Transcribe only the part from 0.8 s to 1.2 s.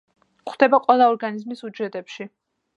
ყველა